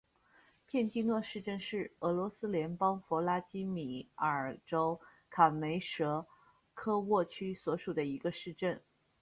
[0.65, 6.25] 片基诺市镇是俄罗斯联邦弗拉基米尔州卡梅什
[6.73, 8.81] 科沃区所属的一个市镇。